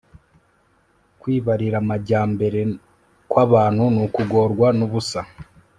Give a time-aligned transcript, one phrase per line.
[1.19, 2.61] Kwibariramajyambere
[3.29, 5.21] kwabantu nukugorwa nubusa